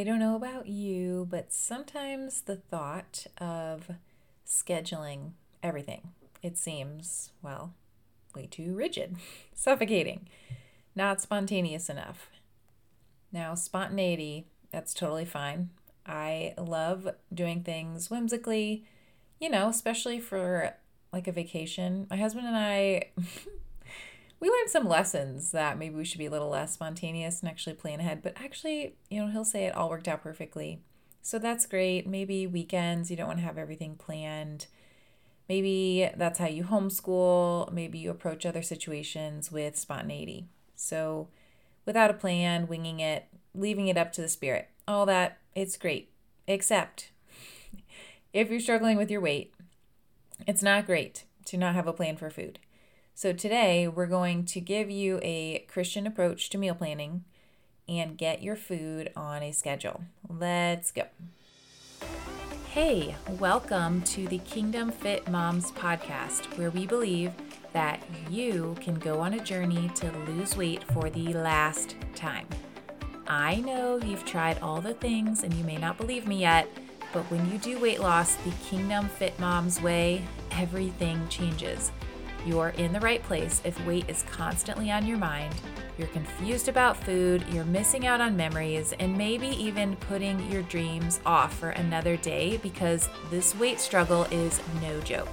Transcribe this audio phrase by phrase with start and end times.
[0.00, 3.90] I don't know about you, but sometimes the thought of
[4.46, 7.74] scheduling everything, it seems, well,
[8.34, 9.16] way too rigid,
[9.54, 10.26] suffocating,
[10.96, 12.30] not spontaneous enough.
[13.30, 15.68] Now, spontaneity, that's totally fine.
[16.06, 18.86] I love doing things whimsically,
[19.38, 20.76] you know, especially for
[21.12, 22.06] like a vacation.
[22.08, 23.10] My husband and I
[24.40, 27.74] we learned some lessons that maybe we should be a little less spontaneous and actually
[27.74, 28.22] plan ahead.
[28.22, 30.80] But actually, you know, he'll say it all worked out perfectly.
[31.22, 32.06] So that's great.
[32.06, 34.66] Maybe weekends, you don't want to have everything planned.
[35.48, 37.70] Maybe that's how you homeschool.
[37.72, 40.46] Maybe you approach other situations with spontaneity.
[40.74, 41.28] So
[41.84, 46.10] without a plan, winging it, leaving it up to the spirit, all that, it's great.
[46.46, 47.10] Except
[48.32, 49.52] if you're struggling with your weight,
[50.46, 52.58] it's not great to not have a plan for food.
[53.20, 57.24] So today we're going to give you a Christian approach to meal planning
[57.86, 60.04] and get your food on a schedule.
[60.26, 61.02] Let's go.
[62.70, 67.32] Hey, welcome to the Kingdom Fit Moms podcast, where we believe
[67.74, 72.46] that you can go on a journey to lose weight for the last time.
[73.26, 76.70] I know you've tried all the things and you may not believe me yet,
[77.12, 81.92] but when you do weight loss the Kingdom Fit Moms way, everything changes.
[82.46, 85.54] You're in the right place if weight is constantly on your mind,
[85.98, 91.20] you're confused about food, you're missing out on memories, and maybe even putting your dreams
[91.26, 95.28] off for another day because this weight struggle is no joke.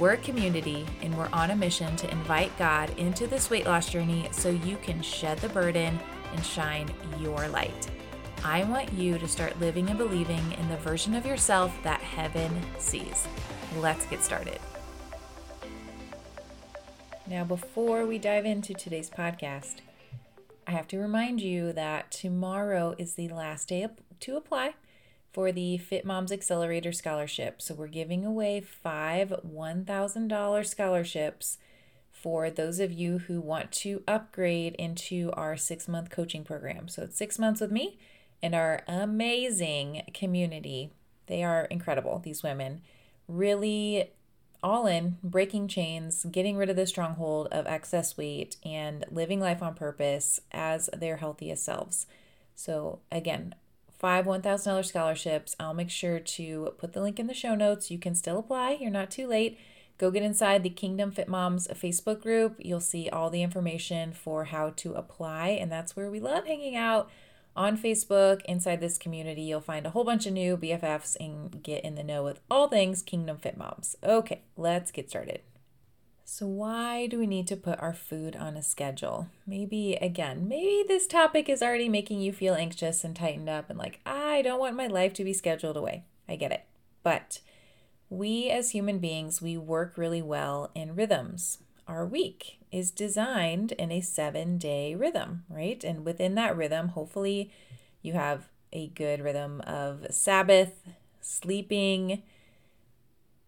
[0.00, 3.88] We're a community and we're on a mission to invite God into this weight loss
[3.88, 5.98] journey so you can shed the burden
[6.32, 7.88] and shine your light.
[8.44, 12.60] I want you to start living and believing in the version of yourself that heaven
[12.78, 13.26] sees.
[13.78, 14.58] Let's get started.
[17.28, 19.80] Now, before we dive into today's podcast,
[20.64, 23.88] I have to remind you that tomorrow is the last day
[24.20, 24.74] to apply
[25.32, 27.60] for the Fit Moms Accelerator Scholarship.
[27.60, 31.58] So, we're giving away five $1,000 scholarships
[32.12, 36.86] for those of you who want to upgrade into our six month coaching program.
[36.86, 37.98] So, it's six months with me
[38.40, 40.92] and our amazing community.
[41.26, 42.82] They are incredible, these women.
[43.26, 44.12] Really
[44.66, 49.62] all in, breaking chains, getting rid of the stronghold of excess weight, and living life
[49.62, 52.08] on purpose as their healthiest selves.
[52.56, 53.54] So, again,
[53.96, 55.54] five $1,000 scholarships.
[55.60, 57.92] I'll make sure to put the link in the show notes.
[57.92, 59.56] You can still apply, you're not too late.
[59.98, 62.56] Go get inside the Kingdom Fit Moms Facebook group.
[62.58, 66.74] You'll see all the information for how to apply, and that's where we love hanging
[66.74, 67.08] out
[67.56, 71.84] on Facebook, inside this community, you'll find a whole bunch of new BFFs and get
[71.84, 73.96] in the know with all things Kingdom Fit Moms.
[74.04, 75.40] Okay, let's get started.
[76.24, 79.28] So, why do we need to put our food on a schedule?
[79.46, 83.78] Maybe, again, maybe this topic is already making you feel anxious and tightened up and
[83.78, 86.04] like, I don't want my life to be scheduled away.
[86.28, 86.64] I get it.
[87.02, 87.40] But
[88.10, 93.90] we as human beings, we work really well in rhythms our week is designed in
[93.90, 95.82] a seven day rhythm, right?
[95.84, 97.50] And within that rhythm, hopefully,
[98.02, 100.82] you have a good rhythm of Sabbath,
[101.20, 102.22] sleeping,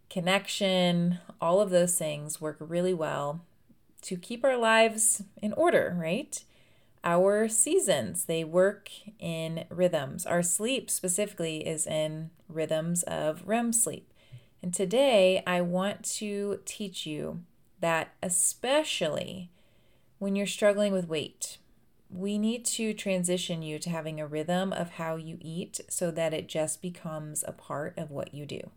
[0.08, 3.44] connection, all of those things work really well
[4.02, 6.42] to keep our lives in order, right?
[7.04, 10.26] Our seasons, they work in rhythms.
[10.26, 14.12] Our sleep specifically is in rhythms of REM sleep.
[14.62, 17.42] And today I want to teach you
[17.80, 19.50] that especially
[20.18, 21.58] when you're struggling with weight,
[22.10, 26.32] we need to transition you to having a rhythm of how you eat so that
[26.32, 28.70] it just becomes a part of what you do.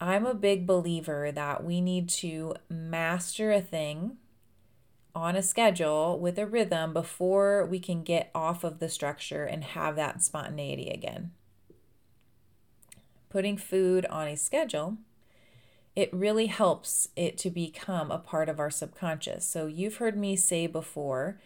[0.00, 4.18] I'm a big believer that we need to master a thing
[5.14, 9.62] on a schedule with a rhythm before we can get off of the structure and
[9.62, 11.32] have that spontaneity again.
[13.28, 14.98] Putting food on a schedule
[15.94, 19.46] it really helps it to become a part of our subconscious.
[19.46, 21.38] So, you've heard me say before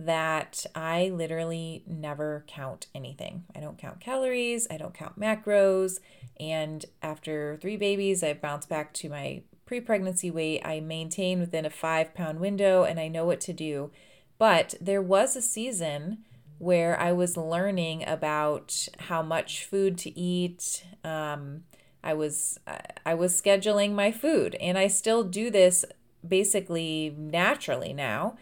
[0.00, 3.44] that I literally never count anything.
[3.54, 5.98] I don't count calories, I don't count macros.
[6.38, 10.62] And after three babies, I bounced back to my pre pregnancy weight.
[10.64, 13.90] I maintain within a five pound window and I know what to do.
[14.38, 16.24] But there was a season
[16.58, 20.84] where I was learning about how much food to eat.
[21.04, 21.64] Um,
[22.02, 22.58] I was
[23.04, 25.84] I was scheduling my food and I still do this
[26.26, 28.36] basically naturally now.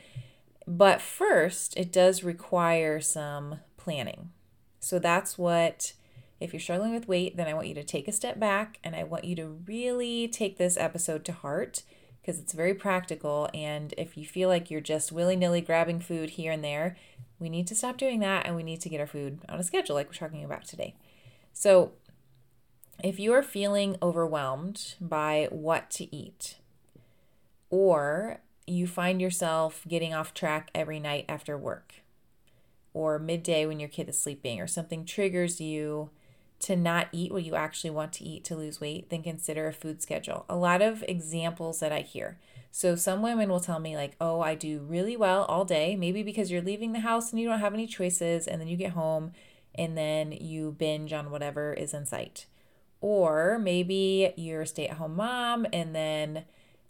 [0.66, 4.30] But first, it does require some planning.
[4.80, 5.94] So that's what
[6.40, 8.94] if you're struggling with weight, then I want you to take a step back and
[8.94, 11.82] I want you to really take this episode to heart
[12.20, 13.48] because it's very practical.
[13.54, 16.96] And if you feel like you're just willy nilly grabbing food here and there,
[17.38, 19.62] We need to stop doing that and we need to get our food on a
[19.62, 20.94] schedule, like we're talking about today.
[21.52, 21.92] So,
[23.02, 26.56] if you are feeling overwhelmed by what to eat,
[27.70, 31.94] or you find yourself getting off track every night after work,
[32.92, 36.10] or midday when your kid is sleeping, or something triggers you
[36.60, 39.72] to not eat what you actually want to eat to lose weight, then consider a
[39.72, 40.44] food schedule.
[40.48, 42.38] A lot of examples that I hear.
[42.72, 46.22] So, some women will tell me, like, oh, I do really well all day, maybe
[46.22, 48.92] because you're leaving the house and you don't have any choices, and then you get
[48.92, 49.32] home
[49.74, 52.46] and then you binge on whatever is in sight.
[53.00, 56.44] Or maybe you're a stay at home mom and then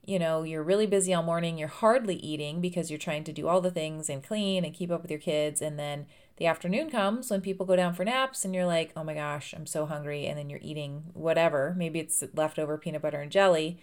[0.08, 3.46] you know, you're really busy all morning, you're hardly eating because you're trying to do
[3.46, 5.60] all the things and clean and keep up with your kids.
[5.60, 6.06] And then
[6.38, 9.52] the afternoon comes when people go down for naps and you're like, oh my gosh,
[9.54, 10.24] I'm so hungry.
[10.24, 11.74] And then you're eating whatever.
[11.76, 13.80] Maybe it's leftover peanut butter and jelly.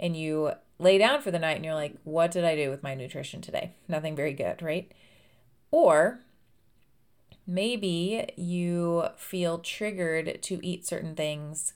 [0.00, 2.82] And you lay down for the night and you're like, what did I do with
[2.82, 3.74] my nutrition today?
[3.86, 4.90] Nothing very good, right?
[5.70, 6.20] Or
[7.46, 11.72] maybe you feel triggered to eat certain things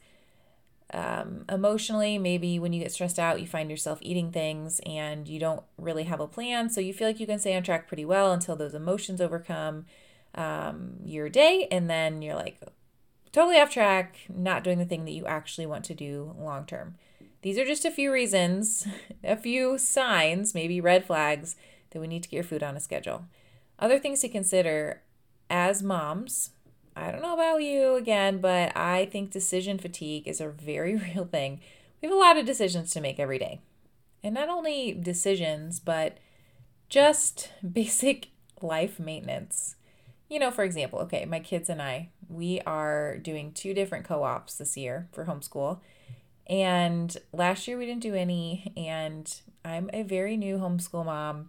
[0.92, 2.18] um, emotionally.
[2.18, 6.04] Maybe when you get stressed out, you find yourself eating things and you don't really
[6.04, 6.70] have a plan.
[6.70, 9.86] So you feel like you can stay on track pretty well until those emotions overcome
[10.34, 11.68] um, your day.
[11.70, 12.60] And then you're like
[13.32, 16.96] totally off track, not doing the thing that you actually want to do long term.
[17.42, 18.86] These are just a few reasons,
[19.24, 21.56] a few signs, maybe red flags
[21.90, 23.24] that we need to get your food on a schedule.
[23.78, 25.00] Other things to consider
[25.50, 26.50] as moms
[26.96, 31.24] I don't know about you again, but I think decision fatigue is a very real
[31.24, 31.60] thing.
[32.00, 33.60] We have a lot of decisions to make every day.
[34.22, 36.18] And not only decisions, but
[36.88, 38.28] just basic
[38.60, 39.76] life maintenance.
[40.28, 44.22] You know, for example, okay, my kids and I, we are doing two different co
[44.22, 45.80] ops this year for homeschool.
[46.46, 48.72] And last year we didn't do any.
[48.76, 49.32] And
[49.64, 51.48] I'm a very new homeschool mom.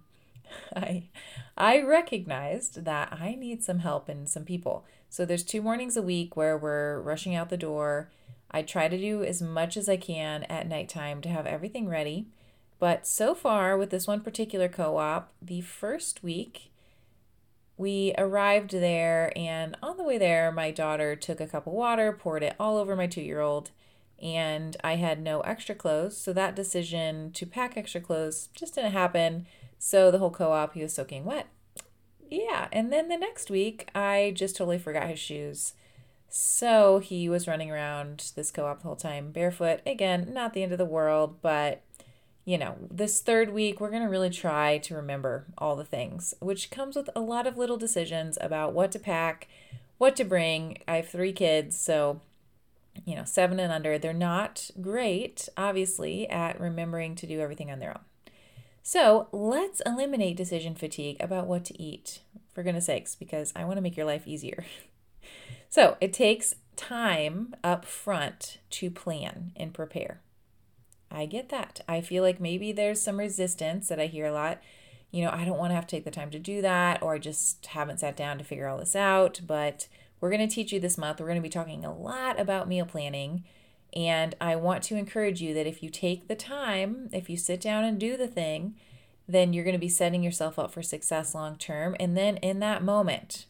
[0.75, 1.09] I
[1.57, 4.85] I recognized that I need some help and some people.
[5.09, 8.09] So there's two mornings a week where we're rushing out the door.
[8.49, 12.27] I try to do as much as I can at nighttime to have everything ready.
[12.79, 16.71] But so far, with this one particular co op, the first week,
[17.77, 22.11] we arrived there, and on the way there, my daughter took a cup of water,
[22.11, 23.71] poured it all over my two year old,
[24.21, 26.17] and I had no extra clothes.
[26.17, 29.47] So that decision to pack extra clothes just didn't happen.
[29.83, 31.47] So the whole co op, he was soaking wet
[32.31, 35.73] yeah, and then the next week, I just totally forgot his shoes.
[36.29, 39.81] So he was running around this co op the whole time barefoot.
[39.85, 41.83] Again, not the end of the world, but
[42.45, 46.33] you know, this third week, we're going to really try to remember all the things,
[46.39, 49.47] which comes with a lot of little decisions about what to pack,
[49.97, 50.77] what to bring.
[50.87, 52.21] I have three kids, so,
[53.05, 53.99] you know, seven and under.
[53.99, 58.10] They're not great, obviously, at remembering to do everything on their own.
[58.83, 62.21] So let's eliminate decision fatigue about what to eat,
[62.53, 64.65] for goodness sakes, because I want to make your life easier.
[65.69, 70.21] so it takes time up front to plan and prepare.
[71.11, 71.81] I get that.
[71.87, 74.61] I feel like maybe there's some resistance that I hear a lot.
[75.11, 77.15] You know, I don't want to have to take the time to do that, or
[77.15, 79.41] I just haven't sat down to figure all this out.
[79.45, 79.87] But
[80.21, 81.19] we're going to teach you this month.
[81.19, 83.43] We're going to be talking a lot about meal planning
[83.93, 87.59] and I want to encourage you that if you take the time, if you sit
[87.59, 88.75] down and do the thing,
[89.27, 91.95] then you're going to be setting yourself up for success long term.
[91.99, 93.45] And then in that moment,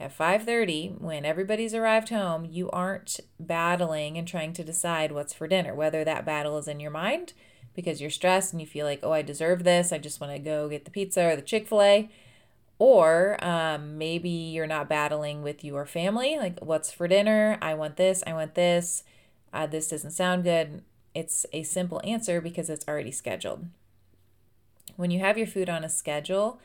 [0.00, 5.48] at 5:30 when everybody's arrived home, you aren't battling and trying to decide what's for
[5.48, 7.32] dinner, whether that battle is in your mind
[7.74, 9.92] because you're stressed and you feel like, "Oh, I deserve this.
[9.92, 12.08] I just want to go get the pizza or the Chick-fil-A."
[12.80, 17.58] Or um, maybe you're not battling with your family, like, what's for dinner?
[17.60, 19.02] I want this, I want this
[19.52, 20.82] uh, this doesn't sound good,
[21.14, 23.66] it's a simple answer because it's already scheduled.
[24.96, 26.60] When you have your food on a schedule,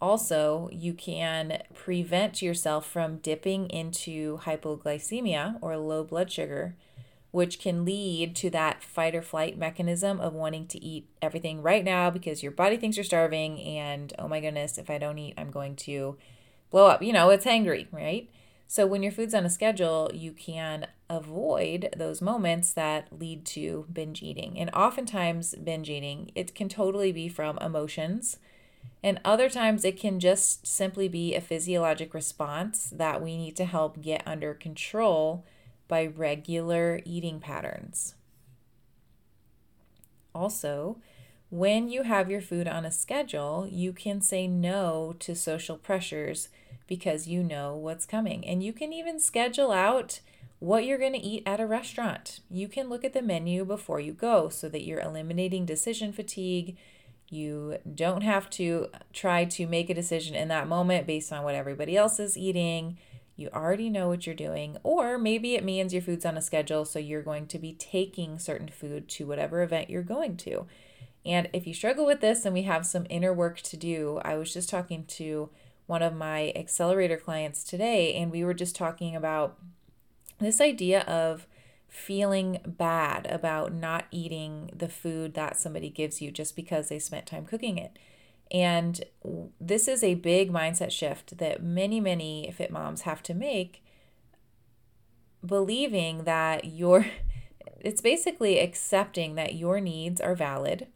[0.00, 6.76] also, you can prevent yourself from dipping into hypoglycemia or low blood sugar,
[7.30, 11.84] which can lead to that fight or flight mechanism of wanting to eat everything right
[11.84, 15.34] now because your body thinks you're starving and oh my goodness, if I don't eat,
[15.38, 16.16] I'm going to
[16.70, 17.02] blow up.
[17.02, 18.28] You know, it's hangry, right?
[18.66, 23.86] So when your food's on a schedule, you can avoid those moments that lead to
[23.92, 24.58] binge eating.
[24.58, 28.38] And oftentimes, binge eating, it can totally be from emotions.
[29.02, 33.64] And other times, it can just simply be a physiologic response that we need to
[33.64, 35.44] help get under control
[35.86, 38.14] by regular eating patterns.
[40.34, 40.96] Also,
[41.50, 46.48] when you have your food on a schedule, you can say no to social pressures
[46.86, 48.46] because you know what's coming.
[48.46, 50.20] And you can even schedule out
[50.58, 52.40] what you're going to eat at a restaurant.
[52.50, 56.76] You can look at the menu before you go so that you're eliminating decision fatigue.
[57.28, 61.54] You don't have to try to make a decision in that moment based on what
[61.54, 62.98] everybody else is eating.
[63.36, 64.76] You already know what you're doing.
[64.82, 68.38] Or maybe it means your food's on a schedule, so you're going to be taking
[68.38, 70.66] certain food to whatever event you're going to.
[71.24, 74.36] And if you struggle with this and we have some inner work to do, I
[74.36, 75.48] was just talking to
[75.86, 79.58] one of my accelerator clients today, and we were just talking about
[80.38, 81.46] this idea of
[81.88, 87.26] feeling bad about not eating the food that somebody gives you just because they spent
[87.26, 87.98] time cooking it.
[88.50, 89.04] And
[89.60, 93.82] this is a big mindset shift that many, many fit moms have to make,
[95.44, 97.06] believing that your
[97.80, 100.86] it's basically accepting that your needs are valid,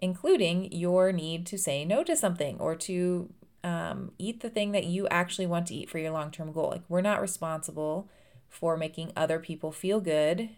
[0.00, 3.28] including your need to say no to something or to
[3.62, 6.70] um, eat the thing that you actually want to eat for your long term goal.
[6.70, 8.08] Like, we're not responsible
[8.48, 10.50] for making other people feel good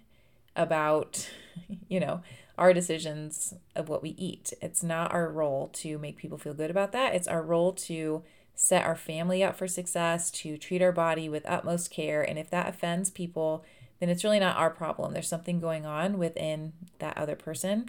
[0.56, 1.28] about,
[1.88, 2.22] you know,
[2.58, 4.52] our decisions of what we eat.
[4.60, 7.14] It's not our role to make people feel good about that.
[7.14, 8.22] It's our role to
[8.54, 12.22] set our family up for success, to treat our body with utmost care.
[12.22, 13.64] And if that offends people,
[13.98, 15.12] then it's really not our problem.
[15.12, 17.88] There's something going on within that other person.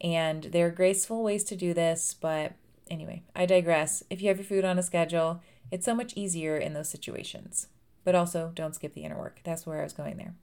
[0.00, 2.52] And there are graceful ways to do this, but
[2.90, 4.02] anyway, I digress.
[4.10, 7.68] If you have your food on a schedule, it's so much easier in those situations.
[8.04, 9.40] But also, don't skip the inner work.
[9.42, 10.34] That's where I was going there.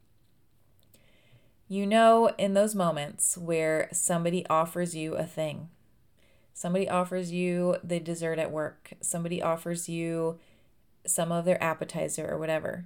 [1.68, 5.70] You know, in those moments where somebody offers you a thing,
[6.54, 10.40] somebody offers you the dessert at work, somebody offers you
[11.06, 12.86] some of their appetizer or whatever,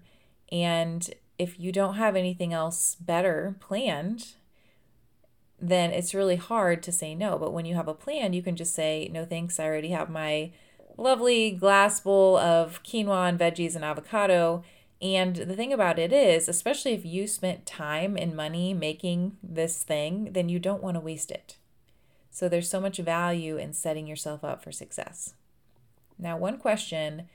[0.52, 4.34] and if you don't have anything else better planned,
[5.60, 7.38] then it's really hard to say no.
[7.38, 10.10] But when you have a plan, you can just say, no thanks, I already have
[10.10, 10.52] my
[10.98, 14.64] lovely glass bowl of quinoa and veggies and avocado.
[15.02, 19.84] And the thing about it is, especially if you spent time and money making this
[19.84, 21.58] thing, then you don't want to waste it.
[22.32, 25.34] So there's so much value in setting yourself up for success.
[26.20, 27.28] Now, one question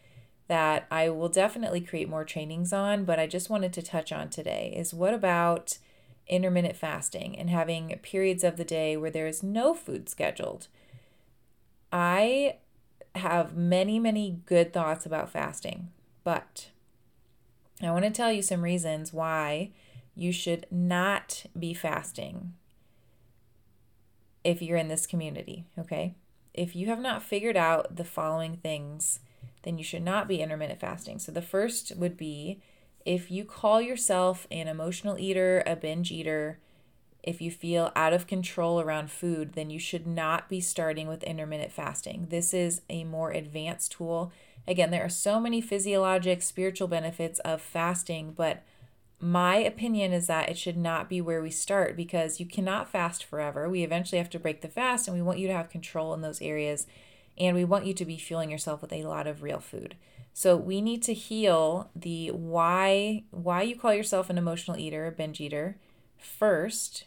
[0.48, 4.28] that I will definitely create more trainings on, but I just wanted to touch on
[4.28, 5.78] today is what about
[6.32, 10.68] intermittent fasting and having periods of the day where there is no food scheduled?
[11.92, 12.56] I
[13.14, 15.90] have many, many good thoughts about fasting,
[16.24, 16.68] but
[17.82, 19.72] I want to tell you some reasons why
[20.14, 22.54] you should not be fasting
[24.42, 26.14] if you're in this community, okay?
[26.54, 29.20] If you have not figured out the following things,
[29.62, 31.18] then you should not be intermittent fasting.
[31.18, 32.60] So the first would be
[33.04, 36.58] if you call yourself an emotional eater, a binge eater,
[37.22, 41.22] if you feel out of control around food, then you should not be starting with
[41.22, 42.26] intermittent fasting.
[42.30, 44.32] This is a more advanced tool.
[44.66, 48.62] Again, there are so many physiologic, spiritual benefits of fasting, but
[49.20, 53.24] my opinion is that it should not be where we start because you cannot fast
[53.24, 53.68] forever.
[53.68, 56.22] We eventually have to break the fast, and we want you to have control in
[56.22, 56.88] those areas,
[57.38, 59.94] and we want you to be fueling yourself with a lot of real food.
[60.32, 65.12] So we need to heal the why why you call yourself an emotional eater, a
[65.12, 65.76] binge eater
[66.16, 67.04] first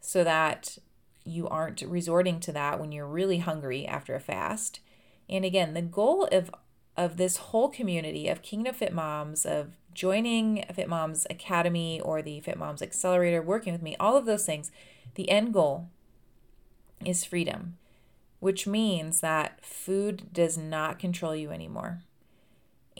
[0.00, 0.78] so that
[1.24, 4.80] you aren't resorting to that when you're really hungry after a fast.
[5.28, 6.50] And again, the goal of
[6.96, 12.40] of this whole community of Kingdom Fit Moms, of joining Fit Moms Academy or the
[12.40, 14.70] Fit Moms Accelerator, working with me, all of those things,
[15.14, 15.88] the end goal
[17.04, 17.78] is freedom,
[18.40, 22.02] which means that food does not control you anymore.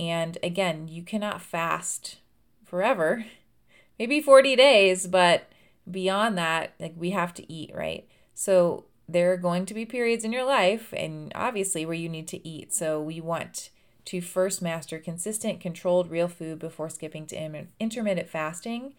[0.01, 2.21] And again, you cannot fast
[2.65, 3.27] forever,
[3.99, 5.51] maybe 40 days, but
[5.89, 8.09] beyond that, like we have to eat, right?
[8.33, 12.29] So there are going to be periods in your life, and obviously, where you need
[12.29, 12.73] to eat.
[12.73, 13.69] So we want
[14.07, 18.95] to first master consistent, controlled, real food before skipping to intermittent fasting.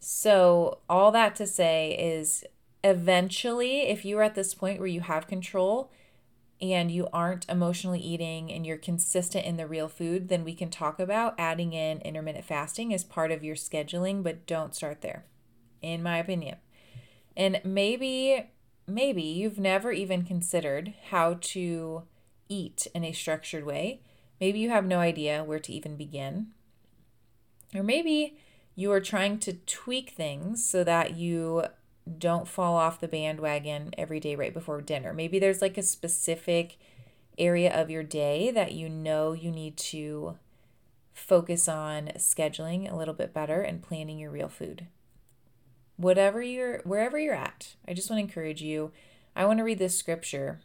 [0.00, 2.44] So, all that to say is
[2.82, 5.90] eventually, if you are at this point where you have control,
[6.72, 10.70] and you aren't emotionally eating and you're consistent in the real food, then we can
[10.70, 15.24] talk about adding in intermittent fasting as part of your scheduling, but don't start there,
[15.82, 16.56] in my opinion.
[17.36, 18.50] And maybe,
[18.86, 22.04] maybe you've never even considered how to
[22.48, 24.00] eat in a structured way.
[24.40, 26.48] Maybe you have no idea where to even begin.
[27.74, 28.38] Or maybe
[28.74, 31.64] you are trying to tweak things so that you
[32.18, 35.12] don't fall off the bandwagon every day right before dinner.
[35.12, 36.78] Maybe there's like a specific
[37.38, 40.36] area of your day that you know you need to
[41.12, 44.86] focus on scheduling a little bit better and planning your real food.
[45.96, 48.92] Whatever you're wherever you're at, I just want to encourage you.
[49.36, 50.60] I want to read this scripture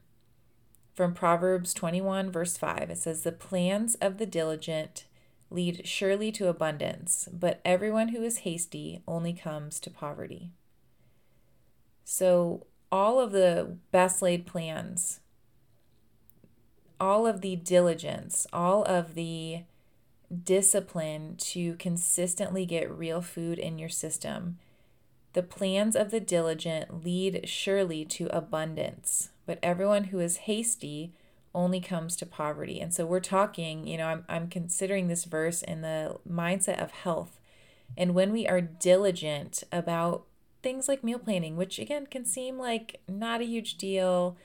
[0.93, 2.89] from Proverbs 21 verse 5.
[2.89, 5.05] It says the plans of the diligent
[5.51, 10.51] lead surely to abundance, but everyone who is hasty only comes to poverty.
[12.11, 15.19] So all of the best laid plans,
[16.99, 19.61] all of the diligence, all of the
[20.43, 24.57] discipline to consistently get real food in your system.
[25.33, 31.13] The plans of the diligent lead surely to abundance, but everyone who is hasty
[31.53, 32.81] only comes to poverty.
[32.81, 36.89] And so we're talking, you know, I'm, I'm considering this verse in the mindset of
[36.89, 37.39] health.
[37.95, 40.25] And when we are diligent about
[40.61, 44.37] things like meal planning, which again can seem like not a huge deal,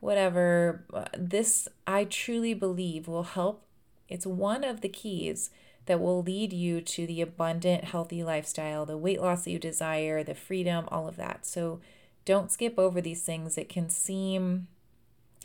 [0.00, 0.84] whatever,
[1.16, 3.64] this I truly believe will help.
[4.08, 5.50] It's one of the keys
[5.86, 10.22] that will lead you to the abundant, healthy lifestyle, the weight loss that you desire,
[10.22, 11.46] the freedom, all of that.
[11.46, 11.80] So
[12.24, 13.56] don't skip over these things.
[13.56, 14.68] It can seem,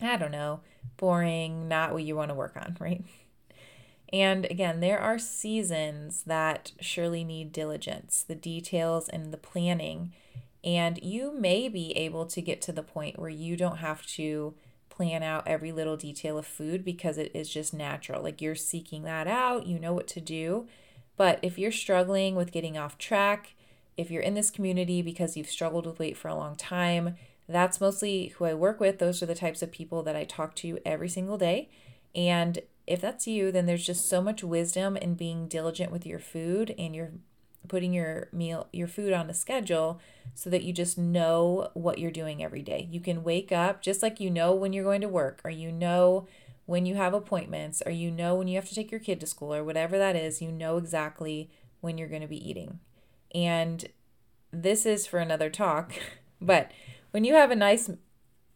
[0.02, 0.60] I don't know,
[0.98, 3.04] boring, not what you want to work on, right?
[4.14, 10.14] And again, there are seasons that surely need diligence, the details and the planning.
[10.64, 14.54] And you may be able to get to the point where you don't have to
[14.90, 18.24] plan out every little detail of food because it is just natural.
[18.24, 20.68] Like you're seeking that out, you know what to do.
[21.18, 23.56] But if you're struggling with getting off track,
[23.98, 27.16] if you're in this community because you've struggled with weight for a long time,
[27.48, 29.00] that's mostly who I work with.
[29.00, 31.70] Those are the types of people that I talk to every single day.
[32.16, 36.20] And if that's you, then there's just so much wisdom in being diligent with your
[36.20, 37.12] food and you're
[37.68, 40.00] putting your meal your food on a schedule
[40.36, 42.88] so that you just know what you're doing every day.
[42.92, 45.72] You can wake up just like you know when you're going to work or you
[45.72, 46.28] know
[46.66, 49.28] when you have appointments or you know when you have to take your kid to
[49.28, 51.50] school or whatever that is, you know exactly
[51.82, 52.80] when you're going to be eating.
[53.34, 53.86] And
[54.52, 55.94] this is for another talk,
[56.42, 56.72] but
[57.12, 57.90] when you have a nice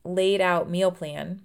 [0.04, 1.42] laid out meal plan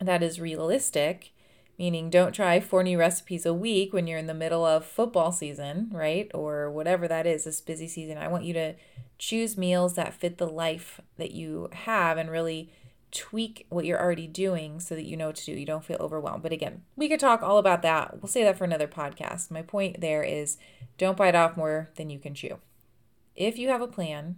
[0.00, 1.32] that is realistic,
[1.78, 5.32] meaning don't try four new recipes a week when you're in the middle of football
[5.32, 6.30] season, right?
[6.34, 8.18] Or whatever that is, this busy season.
[8.18, 8.74] I want you to
[9.18, 12.72] choose meals that fit the life that you have and really
[13.10, 15.52] tweak what you're already doing so that you know what to do.
[15.52, 16.42] You don't feel overwhelmed.
[16.42, 18.20] But again, we could talk all about that.
[18.20, 19.50] We'll say that for another podcast.
[19.50, 20.56] My point there is
[20.98, 22.58] don't bite off more than you can chew.
[23.34, 24.36] If you have a plan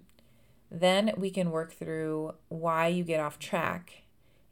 [0.75, 4.03] then we can work through why you get off track.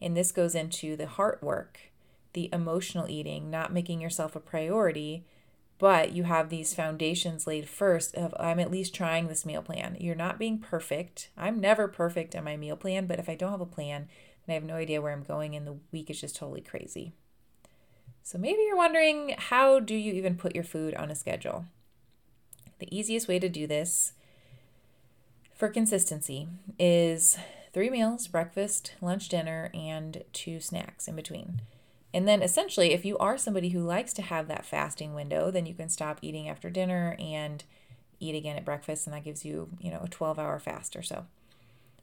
[0.01, 1.92] And this goes into the heart work,
[2.33, 5.25] the emotional eating, not making yourself a priority,
[5.79, 9.97] but you have these foundations laid first of I'm at least trying this meal plan.
[9.99, 11.31] You're not being perfect.
[11.37, 14.09] I'm never perfect in my meal plan, but if I don't have a plan,
[14.47, 17.13] and I have no idea where I'm going and the week is just totally crazy.
[18.23, 21.67] So maybe you're wondering how do you even put your food on a schedule?
[22.79, 24.13] The easiest way to do this
[25.55, 27.39] for consistency is
[27.73, 31.63] three meals breakfast, lunch, dinner, and two snacks in between.
[32.15, 35.67] And then essentially, if you are somebody who likes to have that fasting window, then
[35.67, 37.65] you can stop eating after dinner and
[38.21, 41.03] eat again at breakfast, and that gives you, you know, a 12 hour fast or
[41.03, 41.27] so.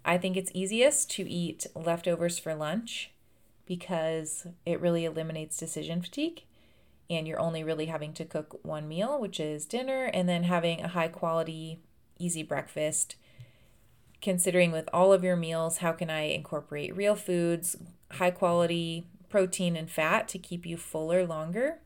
[0.03, 3.11] I think it's easiest to eat leftovers for lunch
[3.65, 6.43] because it really eliminates decision fatigue.
[7.09, 10.81] And you're only really having to cook one meal, which is dinner, and then having
[10.81, 11.79] a high quality,
[12.17, 13.15] easy breakfast
[14.21, 17.77] considering with all of your meals how can I incorporate real foods,
[18.11, 21.79] high quality protein and fat to keep you fuller longer.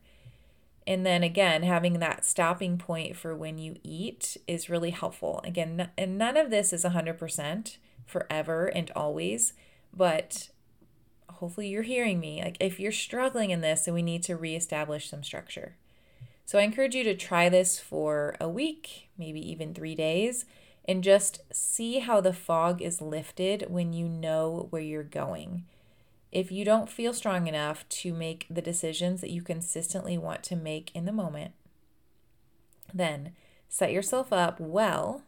[0.86, 5.40] And then again, having that stopping point for when you eat is really helpful.
[5.44, 7.76] Again, and none of this is 100%
[8.06, 9.54] forever and always,
[9.94, 10.50] but
[11.30, 12.42] hopefully you're hearing me.
[12.42, 15.76] Like if you're struggling in this, then we need to reestablish some structure.
[16.44, 20.44] So I encourage you to try this for a week, maybe even 3 days
[20.86, 25.64] and just see how the fog is lifted when you know where you're going.
[26.34, 30.56] If you don't feel strong enough to make the decisions that you consistently want to
[30.56, 31.52] make in the moment,
[32.92, 33.34] then
[33.68, 35.22] set yourself up well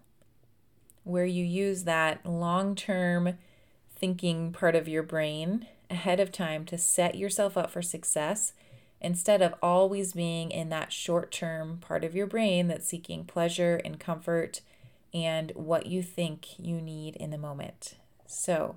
[1.04, 3.38] where you use that long term
[3.94, 8.52] thinking part of your brain ahead of time to set yourself up for success
[9.00, 13.80] instead of always being in that short term part of your brain that's seeking pleasure
[13.84, 14.60] and comfort
[15.14, 17.94] and what you think you need in the moment.
[18.26, 18.74] So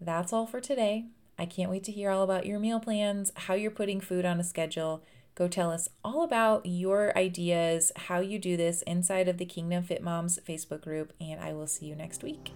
[0.00, 1.06] that's all for today.
[1.36, 4.38] I can't wait to hear all about your meal plans, how you're putting food on
[4.38, 5.02] a schedule.
[5.34, 9.82] Go tell us all about your ideas, how you do this inside of the Kingdom
[9.82, 12.52] Fit Moms Facebook group, and I will see you next week.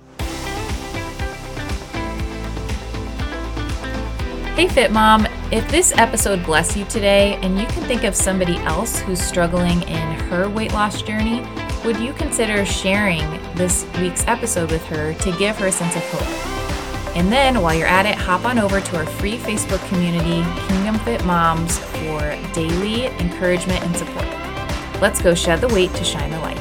[4.55, 8.59] Hey, Fit Mom, if this episode blessed you today and you can think of somebody
[8.59, 11.45] else who's struggling in her weight loss journey,
[11.85, 16.03] would you consider sharing this week's episode with her to give her a sense of
[16.11, 16.58] hope?
[17.17, 20.99] And then while you're at it, hop on over to our free Facebook community, Kingdom
[21.01, 22.21] Fit Moms, for
[22.53, 24.27] daily encouragement and support.
[25.01, 26.58] Let's go shed the weight to shine the light.